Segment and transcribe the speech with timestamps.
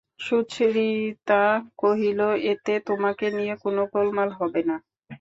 [0.21, 1.43] সুচরিতা
[1.81, 2.19] কহিল,
[2.51, 4.75] এতে তোমাকে নিয়ে কোনো গোলমাল হবে না?